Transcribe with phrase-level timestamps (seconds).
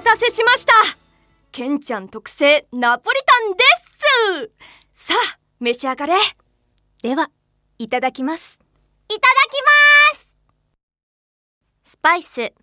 [0.00, 0.72] 待たせしました。
[1.52, 4.50] ケンちゃん特製ナポリタンで
[4.94, 5.10] す。
[5.10, 6.14] さあ召し上がれ。
[7.02, 7.30] では
[7.76, 8.58] いただきます。
[9.10, 9.60] いただき
[10.14, 10.38] ます。
[11.84, 12.54] スパイス。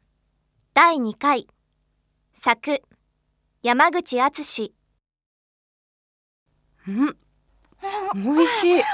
[0.74, 1.48] 第2回
[2.34, 2.82] 作
[3.62, 4.74] 山口敦。
[6.88, 7.18] うん。
[8.16, 8.34] 美味しい。
[8.34, 8.74] おいしい。
[8.74, 8.88] お店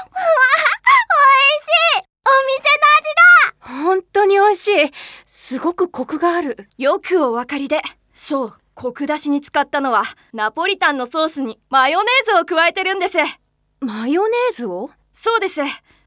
[3.60, 4.90] 本当に美味しい。
[5.24, 6.48] すごくコクがある。
[6.48, 7.80] の味だよくお分かりで
[8.14, 13.18] そうコク出しに使ったのはナポリタンのソースにマヨネーズを加えてるんです。
[13.80, 14.90] マヨネーズを？
[15.12, 15.60] そうです。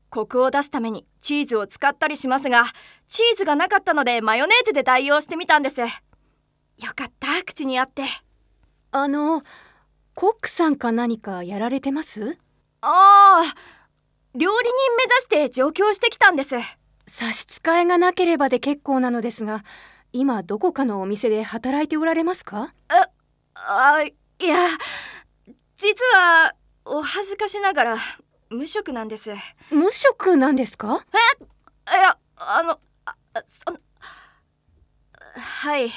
[0.10, 2.64] コクを出すためにチーズを使ったりしますが
[3.08, 5.82] チーズがなかったのでマヨネーズで代用してみたんです。
[5.82, 5.88] よ
[6.96, 8.04] かった口にあって。
[8.92, 9.44] あの
[10.16, 12.38] コックさんか何かやられてます？
[12.82, 13.44] ああ
[14.34, 16.56] 料理人目指して上京してきたんです。
[17.06, 19.64] 差し支えがなければで結構なのですが
[20.20, 22.74] 今どこかのお店で働いておられますか？
[22.90, 24.14] あい
[24.44, 24.56] や
[25.76, 26.56] 実は
[26.86, 27.98] お恥ずかしながら
[28.50, 29.32] 無職なんです。
[29.32, 29.36] い
[29.70, 31.06] 無職なんですか？
[31.86, 32.80] やあの
[33.36, 33.40] あ
[35.36, 35.92] はい。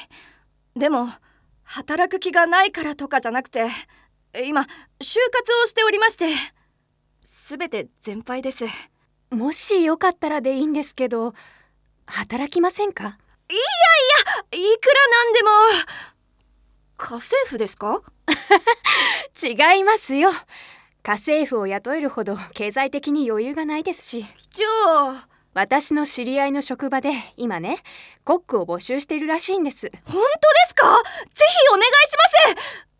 [0.76, 1.08] でも
[1.62, 3.68] 働く気がないからとかじゃなくて
[4.44, 6.26] 今就活をしておりまして
[7.24, 8.64] 全て全敗です。
[9.30, 11.32] もしよかったらでいいんですけど
[12.04, 13.16] 働きませんか？
[13.48, 13.54] い
[14.48, 15.50] くらなんでも。
[16.96, 18.00] 家政婦ですか？
[19.42, 20.30] 違いますよ。
[21.02, 24.26] 家政婦を雇えるほど経済的に余裕がないですし。
[24.52, 24.66] じゃ
[25.12, 25.28] あ。
[25.52, 27.82] 私の知り合いの職場で今ね
[28.22, 29.90] コックを募集しているらしいんです。
[30.04, 30.24] 本当で
[30.68, 31.02] すか？
[31.32, 32.16] ぜひお願いし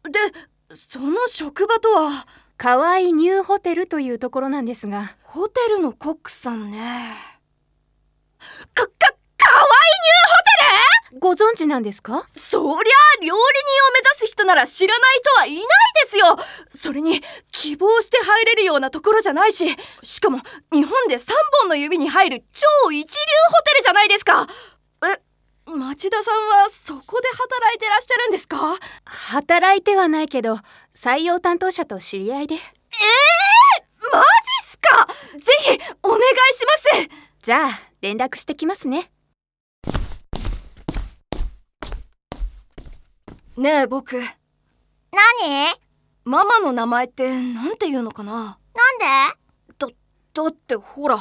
[0.09, 0.29] ま
[0.73, 0.73] す。
[0.73, 2.27] でその職場とは？
[2.57, 5.15] 可愛いニューホテルというところなんですが。
[5.23, 7.15] ホテルのコックさんね。
[8.75, 8.89] か、
[11.19, 12.25] ご存知なんですか？
[12.27, 15.65] いそりゃあ料理人を目指す人なら知らない人はいない
[16.05, 16.39] ですよ。
[16.71, 17.21] それに
[17.51, 20.39] 希望して入れるようなところじゃないししかも
[20.73, 21.31] 日本で3
[21.61, 23.09] 本の指に入る超一流ホ
[23.65, 24.47] テルじゃないですか。
[25.05, 25.21] え
[25.67, 28.79] 町田さんはそこで働いてらっしゃるんですか？
[29.05, 30.59] 働いてはないけど
[30.95, 32.57] 採用担当者と知り合いで。
[32.57, 34.25] マジ
[34.65, 35.07] っすか？
[35.39, 36.21] ぜひお願い
[36.55, 37.11] します。
[37.43, 39.11] じゃあ連絡してきますね
[43.61, 44.17] ねえ僕。
[44.17, 44.25] 何？
[46.25, 48.33] ママの名前ってなんて言うのかな？
[48.33, 48.57] なん
[48.99, 49.37] で？
[50.33, 51.19] だってほら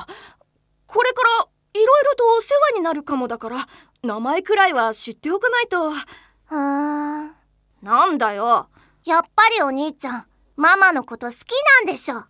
[0.85, 3.67] これからいろいろとお世話になるかもだから
[4.03, 5.89] 名前くらいは知っておかないと。
[5.89, 7.35] うーん。
[7.81, 8.69] なんだよ。
[9.03, 10.25] やっぱりお兄ちゃん
[10.55, 11.37] ママのこと好き
[11.85, 12.15] なんでしょ。
[12.15, 12.25] おおい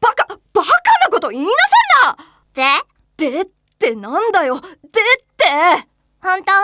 [0.00, 0.68] バカババカ
[1.04, 1.50] なこと言いな
[2.06, 2.16] さ
[3.18, 3.40] でんな！
[3.42, 3.42] で？
[3.42, 3.46] っ
[3.78, 4.58] てなんだよ。
[4.58, 4.72] でっ
[5.36, 5.44] て。
[6.22, 6.62] 本当は？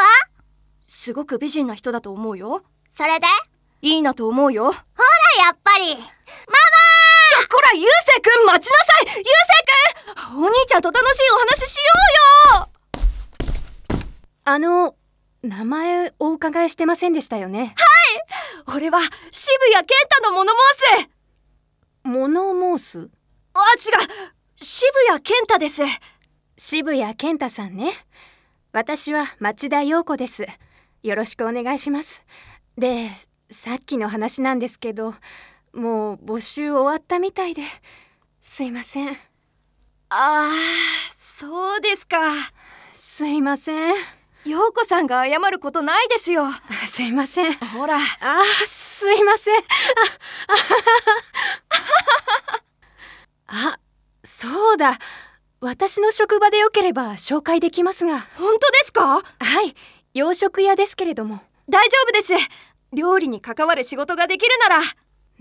[1.07, 2.65] すごく美人な人だと思うよ。
[2.97, 3.27] それで？
[3.81, 4.65] いいなと思うよ。
[4.65, 4.77] ほら
[5.47, 5.95] やっぱり。
[5.95, 5.99] ちょ
[7.49, 9.07] こらゆうせいくん待ちなさい。
[9.07, 9.25] ゆうせい
[10.35, 11.85] くんお兄ちゃんと楽しいお話しよ
[12.57, 14.03] うよ。
[14.47, 14.97] あの
[15.45, 17.77] 名前お伺いしてませんでしたよね？
[18.75, 19.13] 俺は渋
[19.73, 21.09] 谷健太の物申す。
[22.03, 23.11] 物申す？
[23.55, 24.09] あ違う。
[24.57, 25.83] 渋谷健太です。
[26.59, 27.93] 渋谷健太さんね。
[28.73, 30.49] 私は町田陽子です
[31.07, 32.27] よろしくお願いします。
[32.77, 33.11] で
[33.51, 35.15] さっきの話なんですけど
[35.73, 37.63] もう募集終わったみたいで
[38.41, 39.09] すいません。
[39.11, 39.15] あ
[40.11, 40.51] あ
[41.17, 42.19] そうですか。
[42.95, 43.95] すいません。
[44.45, 46.47] 陽子さんが謝ることないですよ。
[46.47, 47.53] あ すいません。
[47.55, 47.97] ほら。
[47.97, 49.59] あーすいません。
[49.59, 49.63] あ
[53.49, 53.79] ああ
[54.25, 54.99] そうだ。
[55.61, 58.27] 私の職場でよければ紹介できますが。
[58.37, 59.23] 本当ですか？
[59.39, 59.75] はい
[60.17, 61.43] 洋食屋ですけれども。
[61.69, 62.33] 大丈夫です。
[62.95, 64.83] 料理に関わる仕事ができるなら。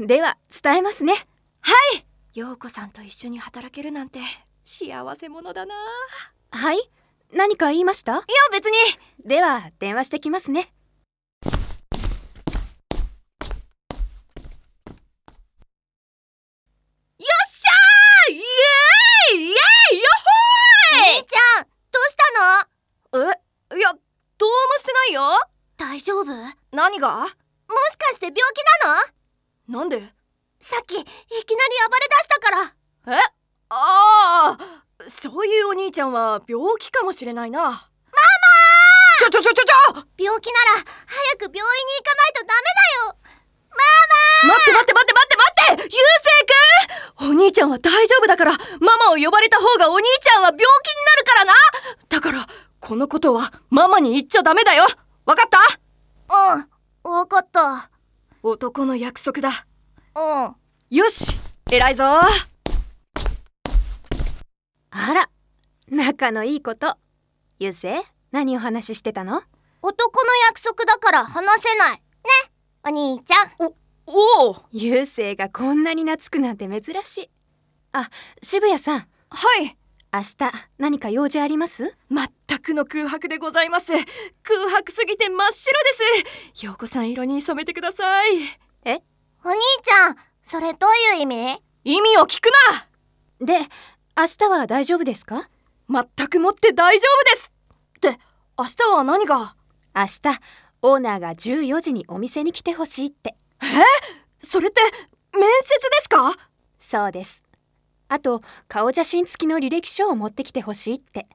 [0.06, 1.14] では伝えますね。
[1.62, 2.06] はい。
[2.34, 4.20] 陽子さんと一緒に働けるなんて
[4.66, 5.74] 幸せ者だな。
[5.76, 5.78] い
[6.58, 6.92] やはい。
[7.32, 8.26] 何か言いました？
[8.52, 8.78] 別に。
[9.26, 10.70] では電話してきますねよっ
[17.48, 19.56] しゃーイエーイイエーイよ
[21.16, 21.70] 兄ちゃんど
[22.06, 23.36] うしたのっほーい
[23.76, 23.94] えいや
[24.38, 25.22] どうもしてないよ
[25.78, 27.26] 大丈夫も何が？
[27.28, 28.42] しかして病気
[28.84, 28.92] な
[29.80, 29.80] の？
[29.80, 30.04] なんで？
[30.60, 33.18] さっきいきなり暴れ出したから。
[33.18, 33.20] え？
[33.70, 34.64] ああ
[35.08, 37.62] そういうお兄ちゃんは病気かもしれないな。
[37.62, 37.78] ママ
[39.20, 40.04] ちょちょちょちょちょ！
[40.18, 41.64] 病気なら早く病院に
[41.98, 43.16] 行かないとダメだよ。
[44.44, 45.84] 待って待って待って待って待って！
[45.84, 47.32] ゆうせいくん！
[47.32, 48.52] お兄ちゃんは大丈夫だから
[48.82, 50.66] ママを呼ばれた方がお兄ちゃんは病気に
[51.06, 51.54] なるからな。
[52.10, 52.46] だから
[52.82, 54.86] このことはママに言っちゃダメだよ。
[55.26, 55.60] わかった？
[56.30, 57.90] うんわかった。
[58.42, 59.50] 男の約束だ。
[60.16, 60.56] うん。
[60.96, 61.38] よし
[61.72, 62.04] 偉いぞ。
[64.92, 65.30] あら
[65.90, 66.98] 仲のいいこと。
[67.60, 69.44] ゆうせい何お話ししてたの？
[69.82, 71.92] 男の約束だから話せない。
[71.92, 72.00] ね
[72.84, 73.52] お兄ちゃん。
[73.58, 73.76] お
[74.52, 77.30] おゆうせいがこんなに懐くなんて珍しい。
[77.92, 78.10] あ
[78.42, 79.08] 渋谷さん。
[79.30, 79.78] はい。
[80.14, 80.36] 明日
[80.78, 81.96] 何か用事あります？
[82.10, 82.30] 全
[82.66, 83.94] くの空白でございます。
[83.94, 85.92] 空白すぎて真っ白で
[86.56, 86.66] す。
[86.66, 88.32] 陽子さん色に染めてください。
[89.48, 91.62] お兄ちゃんそれどういう意味？
[91.84, 92.50] 意味を聞く
[93.40, 93.46] な。
[93.46, 93.60] で
[94.18, 95.48] 明日は大丈夫ですか？
[95.88, 97.52] 全くもって大丈夫です。
[98.10, 98.20] って
[98.58, 99.56] 明日は何が？
[99.96, 100.22] 明日
[100.82, 103.36] オーナーが14時にお店に来てほしいって。
[104.40, 104.82] それって
[105.34, 106.36] 面接ですか？
[106.80, 107.44] そうです。
[108.08, 111.28] あと顔写真付きの履歴書を持ってきてほしいって。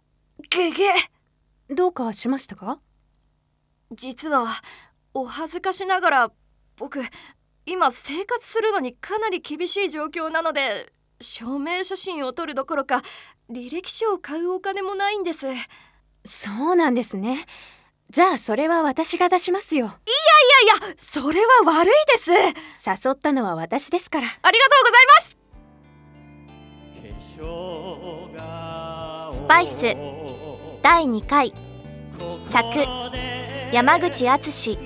[0.50, 0.93] げげ
[1.70, 2.78] どうかしましたか？
[3.93, 4.49] 実は
[5.14, 6.32] お恥ずかしながら
[6.76, 7.00] 僕
[7.67, 13.02] 今生活するのにかなり厳しい状況なので証明写真を撮るどころか
[13.50, 15.46] 履歴書を買うお金もないんです。
[15.46, 15.58] いやい
[16.25, 17.46] そうなんですね。
[18.11, 19.87] じゃあそれは私が出しますよ。
[19.87, 22.31] やそれは悪いです。
[22.31, 24.26] 誘ったのは私ですから。
[24.26, 25.36] ありがとうございます。
[29.32, 29.74] スパイス
[30.82, 31.53] 第2回。
[32.51, 32.65] 作
[33.70, 34.79] 山口敦。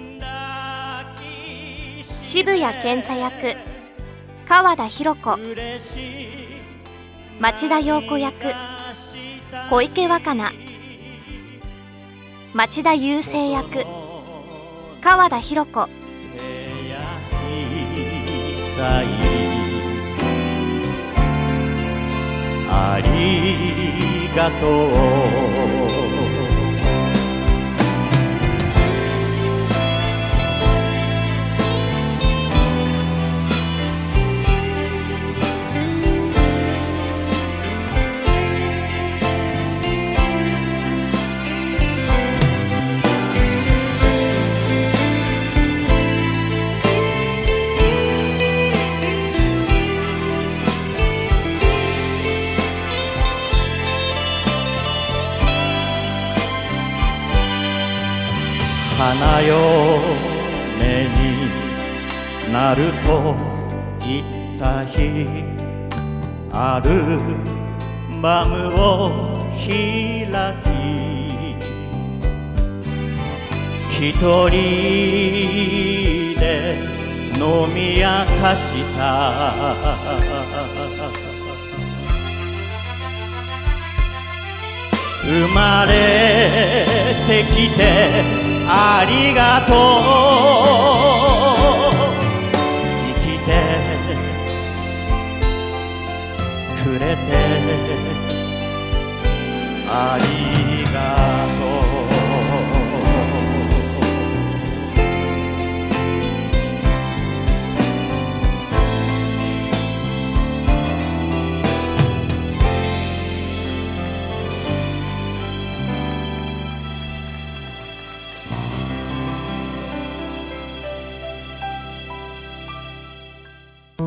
[2.20, 3.56] 渋谷健太役。
[4.48, 5.38] 川田博子。
[7.38, 8.52] 町田陽子役。
[9.70, 10.52] 小池若菜。
[12.54, 13.86] 町田雄生役。
[15.00, 15.88] 川田博子。
[22.68, 24.03] あり
[24.34, 24.88] がと
[26.30, 26.33] う。
[63.26, 63.34] を
[64.20, 65.26] った日
[66.52, 66.90] アル
[68.20, 69.66] バムを開
[70.62, 70.66] き
[73.90, 74.52] 一人
[76.38, 76.44] で
[77.36, 77.40] 飲
[77.74, 78.04] み明
[78.42, 78.62] かし
[78.96, 79.00] た。
[85.26, 85.92] 生まれ
[87.26, 87.80] てきて
[88.68, 89.72] ありがと
[91.12, 91.13] う。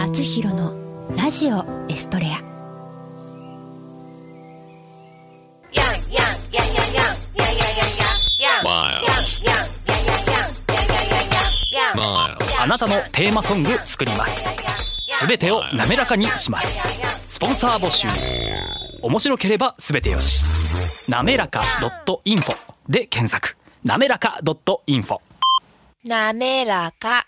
[0.08, 0.74] あつひろの
[1.18, 2.40] ラジオエストレア。
[12.58, 14.46] あなたのテーマソング作ります。
[15.12, 16.80] すべてを滑らかにします。
[17.28, 18.08] スポンサー募集。
[19.02, 21.12] 面白ければすべてよし。
[21.12, 21.64] なめらか
[22.24, 22.56] .info
[22.88, 23.58] で検索。
[23.84, 24.40] なめらか
[24.88, 25.20] .info
[26.06, 27.28] なめらか。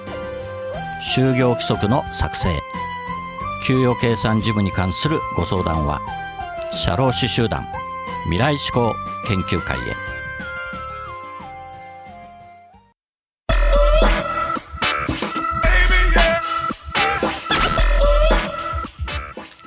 [1.03, 2.61] 就業規則の作成。
[3.65, 6.01] 給与計算事務に関するご相談は
[6.73, 7.67] 社労士集団
[8.23, 8.95] 未来志向
[9.27, 9.81] 研究会へ。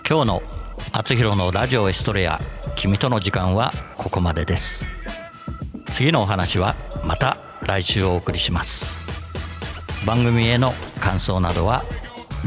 [0.08, 0.42] 今日の
[0.92, 2.40] 「あつひろのラジオエストレア
[2.76, 4.86] 君との時間」はここまでです。
[5.90, 8.98] 次のお話はまた来週お送りします。
[10.04, 11.82] 番組への感想などは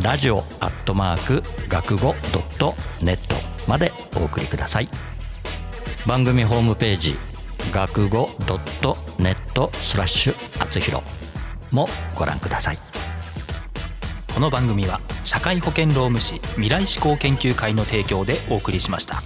[0.01, 2.73] ラジオアットマーク学語ドット
[3.03, 3.35] ネット
[3.67, 4.89] までお送りください
[6.07, 7.15] 番組ホームページ
[7.71, 11.03] 学語ドットネットスラッシュあつひろ
[11.71, 12.79] もご覧ください
[14.33, 19.21] この番組は社会保険労務士未来志向研究会の提供でお送りしました。